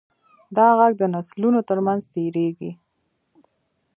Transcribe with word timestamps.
دا 0.55 0.67
غږ 0.79 0.93
د 0.97 1.03
نسلونو 1.13 1.59
تر 1.69 1.77
منځ 1.85 2.01
تېرېږي. 2.13 2.71